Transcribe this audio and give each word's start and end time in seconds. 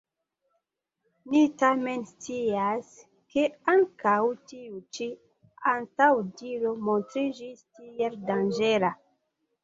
Ni 1.33 1.41
tamen 1.63 2.05
scias, 2.11 2.87
ke 3.33 3.43
ankaŭ 3.73 4.13
tiu 4.51 4.79
ĉi 4.99 5.07
antaŭdiro 5.73 6.71
montriĝis 6.87 7.61
ne 7.61 7.69
tiel 7.91 8.17
danĝera. 8.31 8.91